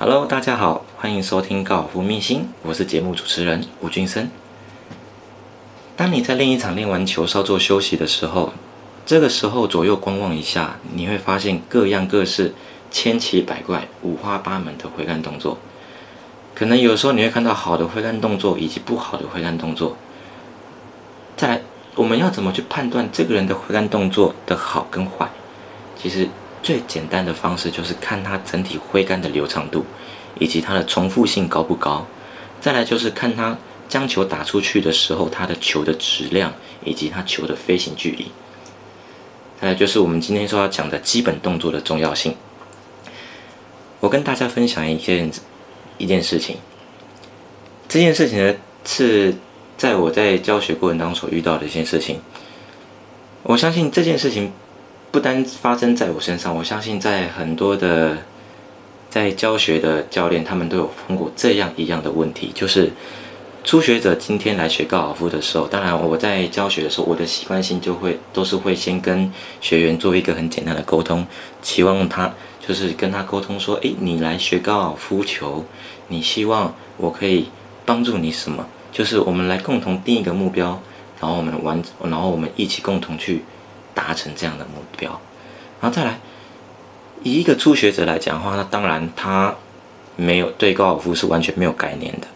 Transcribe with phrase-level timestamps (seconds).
[0.00, 4.30] Hello，大家好，欢迎收听高尔夫秘辛，我是节目主持人吴俊生。
[5.96, 8.52] 当你在练一场练完球稍作休息的时候，
[9.04, 12.54] 这个时候左右观望一下，你会发现各样各式、
[12.92, 15.58] 千奇百怪、五花八门的挥杆动作。
[16.54, 19.96] 可能有时候你会看到好的挥杆动作以及不好的挥杆动作。
[21.36, 21.62] 再来，
[21.96, 25.28] 我们要怎么去判断这个人的挥杆动作的好跟坏？
[26.00, 26.28] 其实
[26.62, 29.84] 最简单的方式就是看它整体挥杆的流畅度，
[30.38, 32.06] 以及它的重复性高不高。
[32.60, 33.56] 再来就是看它
[33.88, 36.52] 将球打出去的时候，它的球的质量
[36.84, 38.30] 以及它球的飞行距离。
[39.60, 42.36] 再来就是我们今天说要讲的基本动作的重要性。
[44.00, 45.30] 我跟大家分享一件
[45.96, 46.56] 一件事情。
[47.88, 48.54] 这件事情呢，
[48.84, 49.34] 是
[49.76, 52.20] 在我在教学过程当中所遇到的一件事情。
[53.42, 54.52] 我相信这件事情。
[55.18, 58.18] 不单发生在我身上，我相信在很多的
[59.10, 62.92] 在教学的教练，他们都有碰过这样一样的问题，就是
[63.64, 71.26] 初学者今天来学高尔夫的时候，当然我在教学的时候，我的习惯性就会都是会先跟学员做一个很简单的沟通，
[71.60, 72.32] 期望他
[72.64, 75.64] 就是跟他沟通说，诶，你来学高尔夫球，
[76.06, 77.48] 你希望我可以
[77.84, 78.64] 帮助你什么？
[78.92, 80.80] 就是我们来共同定一个目标，
[81.18, 83.42] 然后我们完，然后我们一起共同去。
[83.98, 85.10] 达成这样的目标，
[85.80, 86.20] 然后再来，
[87.24, 89.52] 以一个初学者来讲的话，那当然他
[90.14, 92.28] 没有对高尔夫是完全没有概念的，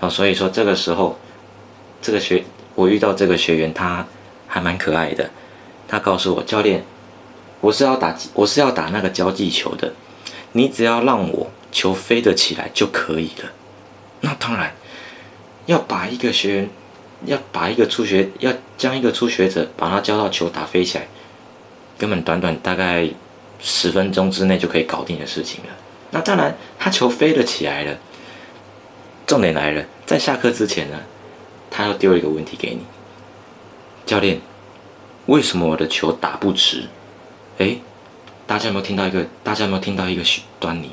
[0.00, 1.16] 啊，所以说这个时候，
[2.02, 2.42] 这个学
[2.74, 4.04] 我遇到这个学员，他
[4.48, 5.30] 还蛮可爱的，
[5.86, 6.82] 他告诉我教练，
[7.60, 9.92] 我是要打我是要打那个交际球的，
[10.50, 13.52] 你只要让我球飞得起来就可以了。
[14.22, 14.74] 那当然
[15.66, 16.70] 要把一个学员。
[17.26, 21.06] 要把一个初学，要将一个初学者把他教到球打飞起来，
[21.98, 23.08] 根本短短大概
[23.60, 25.70] 十分钟之内就可以搞定的事情了。
[26.10, 27.96] 那当然，他球飞了起来了。
[29.26, 30.98] 重点来了，在下课之前呢，
[31.70, 32.80] 他要丢一个问题给你，
[34.04, 34.40] 教练，
[35.26, 36.88] 为什么我的球打不直？
[37.58, 37.76] 哎，
[38.46, 39.24] 大家有没有听到一个？
[39.44, 40.22] 大家有没有听到一个
[40.58, 40.90] 端倪？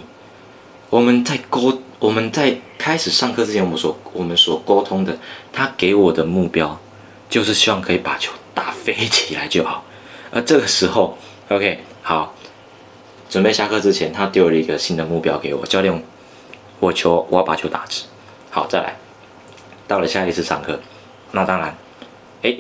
[0.90, 5.18] 我们在沟，我们在开始上课之前，我们所我们所沟通的，
[5.52, 6.80] 他给我的目标，
[7.30, 9.84] 就是希望可以把球打飞起来就好。
[10.32, 11.18] 而这个时候
[11.50, 12.34] ，OK，好，
[13.30, 16.02] 准备下课之前，他丢了一个新的目标给我，教练，
[16.80, 18.04] 我球我要把球打直。
[18.50, 18.96] 好，再来，
[19.88, 20.80] 到了下一次上课，
[21.32, 21.76] 那当然，
[22.44, 22.56] 哎，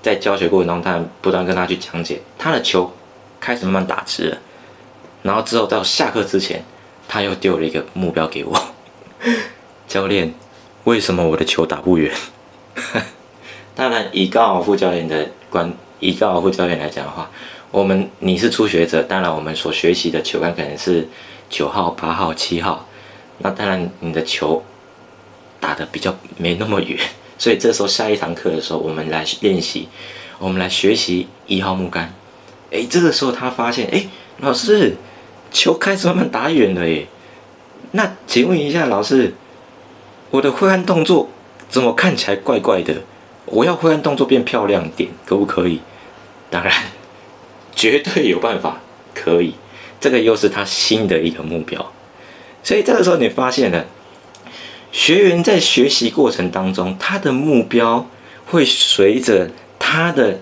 [0.00, 2.92] 在教学过程中，他不断跟他去讲解，他的球
[3.40, 4.38] 开始慢慢打直了，
[5.22, 6.64] 然后之后到下课之前。
[7.12, 8.58] 他又丢了一个目标给我，
[9.86, 10.32] 教练，
[10.84, 12.10] 为什么我的球打不远？
[13.76, 15.70] 当然，以高尔夫教练的观，
[16.00, 17.30] 以高尔夫教练来讲的话，
[17.70, 21.06] 我们你是初学者，当然我们所学习的球杆可能是
[21.50, 22.88] 九号、八号、七号，
[23.40, 24.62] 那当然你的球
[25.60, 26.98] 打的比较没那么远，
[27.36, 29.86] 所以这时候下一堂课的时候，我们来练习，
[30.38, 32.14] 我们来学习一号木杆。
[32.70, 34.06] 哎，这个时候他发现，哎，
[34.38, 34.96] 老师。
[35.52, 37.06] 球开始慢慢打远了耶，
[37.92, 39.34] 那请问一下老师，
[40.30, 41.28] 我的挥杆动作
[41.68, 43.02] 怎么看起来怪怪的？
[43.44, 45.80] 我要挥杆动作变漂亮点，可不可以？
[46.50, 46.72] 当然，
[47.74, 48.80] 绝对有办法，
[49.14, 49.54] 可以。
[50.00, 51.92] 这个又是他新的一个目标，
[52.62, 53.86] 所以这个时候你发现了，
[54.90, 58.06] 学员在学习过程当中，他的目标
[58.46, 60.40] 会随着他的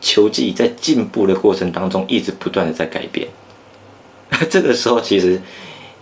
[0.00, 3.28] 球技在进步的过程当中，一直不断的在改变。
[4.50, 5.40] 这个时候，其实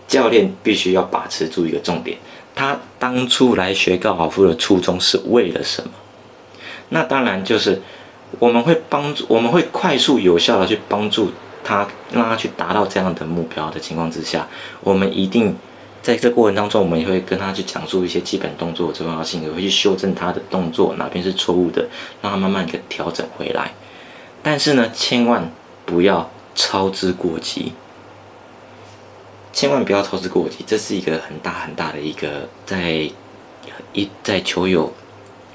[0.07, 2.17] 教练必须要把持住一个重点：
[2.53, 5.91] 他当初来学高尔夫的初衷是为了什么？
[6.89, 7.81] 那当然就是
[8.39, 11.31] 我们会帮助，我们会快速有效的去帮助
[11.63, 14.47] 他，让他去达到这样的目标的情况之下，
[14.81, 15.55] 我们一定
[16.01, 21.87] 在这过程当中，我们也会跟他去讲述一些基本动作的重要性，也会去修正他的动作哪边是错误的，
[22.21, 23.73] 让他慢慢的调整回来。
[24.43, 25.49] 但是呢，千万
[25.85, 27.73] 不要操之过急。
[29.53, 33.09] 千万不要操之过急，这是一个很大很大的一个在
[33.93, 34.93] 一在球友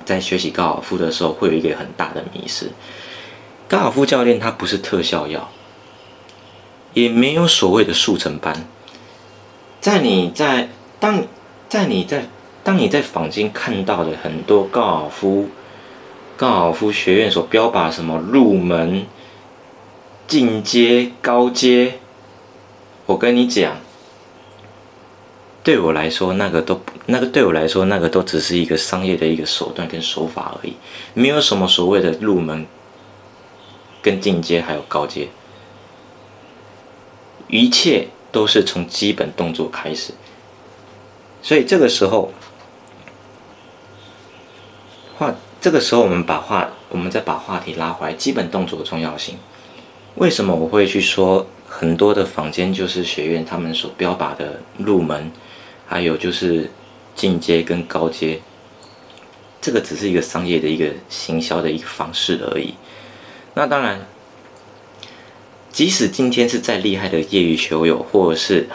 [0.04, 2.70] 在学习高尔夫的时候会有一个很大的迷失。
[3.66, 5.50] 高尔夫教练他不是特效药，
[6.92, 8.66] 也没有所谓的速成班。
[9.80, 10.68] 在你在
[11.00, 11.24] 当
[11.68, 12.26] 在你在
[12.62, 15.48] 当你在坊间看到的很多高尔夫
[16.36, 19.06] 高尔夫学院所标榜什么入门、
[20.28, 21.94] 进阶、高阶，
[23.06, 23.78] 我跟你讲。
[25.66, 30.74] 对我来说，那个都那个对我来说，那个都只是一个商业的一个手段跟手法而已，
[31.12, 32.64] 没有什么所谓的入门、
[34.00, 35.26] 跟进阶还有高阶，
[37.48, 40.12] 一切都是从基本动作开始。
[41.42, 42.30] 所以这个时候，
[45.18, 49.36] 话这个时候我们把话，我们再把话题拉回来，基本动作的重要性。
[50.14, 55.32] 为什么我会去说很多的坊间就是学院他们所标靶的入门，
[55.86, 56.70] 还有就是
[57.14, 58.40] 进阶跟高阶，
[59.60, 62.74] 这个只是一个商业的一个行销的一个方式而已。
[63.54, 64.06] 那当然，
[65.70, 68.68] 即使今天是再厉害的业余球友，或者是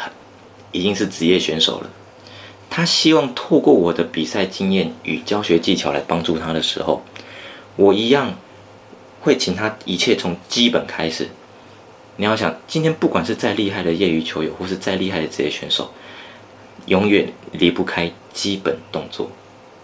[0.71, 1.89] 已经是职业选手了，
[2.69, 7.03] 他希望透过我的比赛经验与教学技巧来帮助他的时候，
[7.75, 8.33] 我一样。
[9.23, 11.29] 会请他一切从基本开始。
[12.15, 15.93] 你要想，今天不管是再厉害的业余球友，或是再厉害的职业选手，
[16.91, 19.31] 永远离不开基本动作。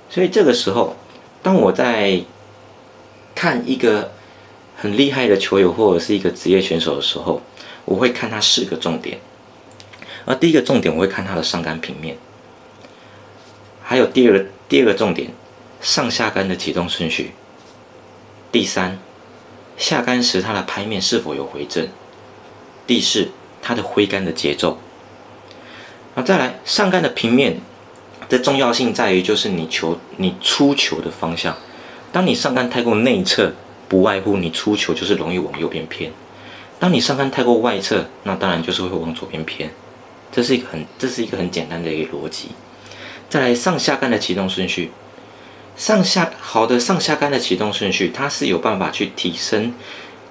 [0.09, 0.97] 所以这个时候，
[1.41, 2.21] 当我在
[3.33, 4.11] 看一个
[4.75, 7.41] 很厉害的球友或者是一个职业选手的时候，
[7.85, 9.19] 我会看他四个重点。
[10.25, 12.17] 而第一个重点，我会看他的上杆平面。
[13.81, 15.31] 还有第二个第二个重点，
[15.79, 17.31] 上下杆的启动顺序。
[18.51, 18.99] 第三。
[19.77, 21.87] 下杆时，它的拍面是否有回正？
[22.87, 23.29] 第四，
[23.61, 24.79] 它的挥杆的节奏。
[26.17, 27.59] 那再来，上杆的平面
[28.27, 31.55] 的重要性在于，就是你球你出球的方向。
[32.11, 33.53] 当你上杆太过内侧，
[33.87, 36.09] 不外乎你出球就是容易往右边偏；
[36.79, 39.69] 当你上杆太过外侧，那当然就是会往左边偏。
[40.31, 42.47] 这是一个很这是一个很简单的一个逻辑。
[43.29, 44.89] 再来，上下杆的启动顺序。
[45.75, 49.71] 上下好的上下杆的启动顺序，它是有办法去提升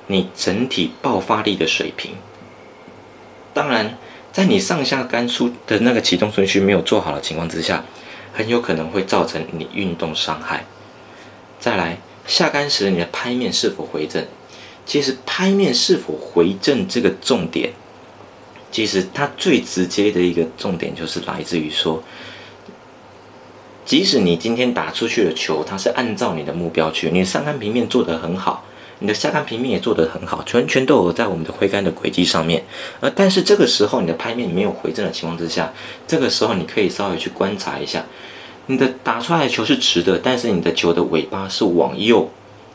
[0.09, 2.17] 你整体爆发力的水平。
[3.55, 3.97] 当然，
[4.37, 7.83] 在你上下杆出的那个启动顺序没有做好的情况之下，
[8.35, 10.67] 很有可能会造成你运动伤害。
[11.59, 11.97] 再来，
[12.27, 14.23] 下杆时你的拍面是否回正？
[14.85, 17.73] 其实拍面是否回正这个重点，
[18.71, 22.03] 其实它最直接的一个重点就是来自于说。
[23.87, 28.67] 即使你今天打出去的球，它是按照你的目标去，你上杆平面做得很好，
[28.99, 32.65] 你的下杆平面也做得很好，全全都有在我们的挥杆的轨迹上面。
[33.01, 35.73] 而但是这个时候你的拍面没有回正的情况之下，
[36.07, 38.05] 这个时候你可以稍微去观察一下，
[38.67, 42.31] 你的打出来的球是直的，但是你的球的尾巴是往右，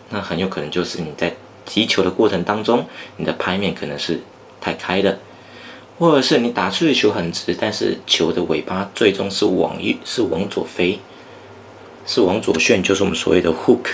[0.10, 1.34] 那很有可能就是你在
[1.66, 2.86] 击球的过程当中，
[3.18, 4.22] 你的拍面可能是
[4.60, 5.18] 太开的。
[5.98, 11.00] 或者是你打出去的球很直，但是球的尾巴最终是往右，是往左飞，
[12.08, 13.86] 是往左旋，就是我们所谓的 hook。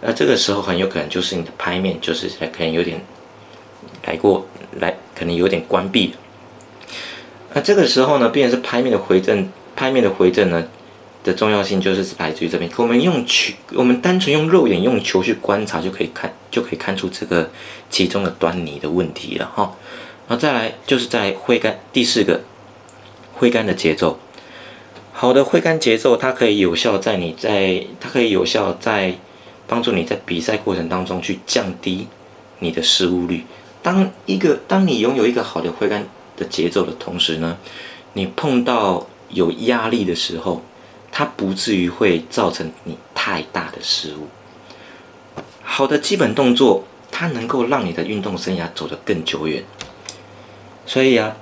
[0.00, 3.00] 那这个时候很有可能就是你的拍面就是可能有点
[4.06, 4.46] 来过
[4.78, 6.14] 来，可能有点关闭。
[7.52, 10.68] 那这个时候呢，必然是拍面的回正，拍面的回正呢
[11.24, 12.70] 的重要性就是来自于这边。
[12.76, 17.50] 我们用球，我们单纯用肉眼用球去观察就可以看，就可以看出这个
[17.90, 19.74] 其中的端倪的问题了哈。
[20.28, 22.42] 然后再来就是在挥杆第四个
[23.32, 24.20] 挥杆的节奏，
[25.12, 29.14] 好的挥杆节奏，它可以有效在你在它可以有效在
[29.68, 32.08] 帮助你在比赛过程当中去降低
[32.58, 33.44] 你的失误率。
[33.82, 36.04] 当一个当你拥有一个好的挥杆
[36.36, 37.56] 的节奏的同时呢，
[38.14, 40.62] 你碰到有压力的时候，
[41.12, 44.26] 它不至于会造成你太大的失误。
[45.62, 49.62] 好的基本动作，它能够让你的运动生涯走得更久远。
[50.86, 51.36] 所以啊，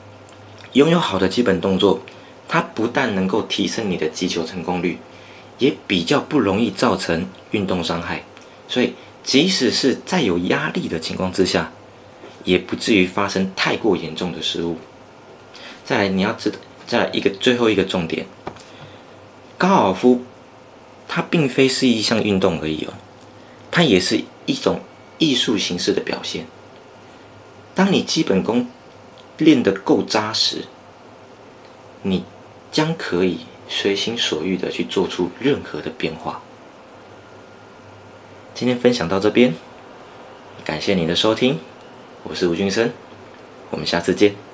[0.72, 2.00] 拥有好的基本动作，
[2.48, 4.98] 它不但能够提升你的击球成功率，
[5.58, 8.24] 也比较不容易造成运动伤害。
[8.68, 11.72] 所以，即使是在有压力的情况之下，
[12.44, 14.78] 也不至于发生太过严重的失误。
[15.84, 18.26] 再来，你要知道，再来一个最后一个重点，
[19.56, 20.22] 高尔夫
[21.06, 22.94] 它并非是一项运动而已哦，
[23.70, 24.80] 它也是一种
[25.18, 26.46] 艺术形式的表现。
[27.74, 28.68] 当你基本功
[29.38, 30.64] 练得够扎实，
[32.02, 32.24] 你
[32.72, 36.40] 将可以随心所欲的去做出任何的变化。
[38.54, 39.54] 今天分享到这边，
[40.64, 41.58] 感谢你的收听，
[42.22, 42.92] 我是吴俊生，
[43.70, 44.45] 我们下次见。